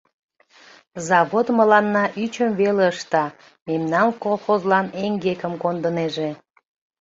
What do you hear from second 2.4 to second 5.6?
веле ышта, мемнан колхозлан эҥгекым